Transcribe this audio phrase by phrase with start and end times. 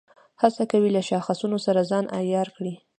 [0.41, 2.73] هڅه کوي له شاخصونو سره ځان عیار کړي.